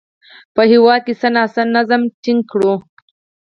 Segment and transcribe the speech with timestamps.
[0.55, 2.73] په هېواد کې یې څه ناڅه نظم ټینګ کړی و